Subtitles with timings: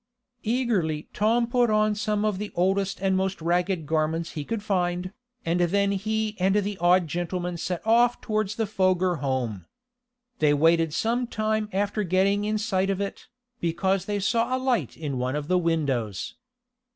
[0.41, 5.13] Eagerly Tom put on some of the oldest and most ragged garments he could find,
[5.45, 9.67] and then he and the odd gentleman set off toward the Foger home.
[10.39, 13.27] They waited some time after getting in sight of it,
[13.59, 16.33] because they saw a light in one of the windows.